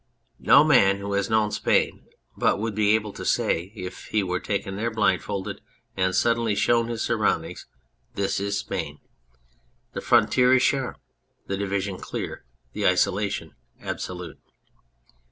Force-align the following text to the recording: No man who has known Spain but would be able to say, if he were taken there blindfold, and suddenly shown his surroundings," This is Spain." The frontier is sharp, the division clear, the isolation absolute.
No 0.39 0.63
man 0.63 0.97
who 0.97 1.13
has 1.13 1.29
known 1.29 1.51
Spain 1.51 2.07
but 2.35 2.57
would 2.57 2.73
be 2.73 2.95
able 2.95 3.13
to 3.13 3.23
say, 3.23 3.71
if 3.75 4.05
he 4.05 4.23
were 4.23 4.39
taken 4.39 4.75
there 4.75 4.89
blindfold, 4.89 5.61
and 5.95 6.15
suddenly 6.15 6.55
shown 6.55 6.87
his 6.87 7.03
surroundings," 7.03 7.67
This 8.15 8.39
is 8.39 8.57
Spain." 8.57 8.97
The 9.93 10.01
frontier 10.01 10.55
is 10.55 10.63
sharp, 10.63 10.97
the 11.45 11.55
division 11.55 11.99
clear, 11.99 12.43
the 12.73 12.87
isolation 12.87 13.53
absolute. 13.79 14.39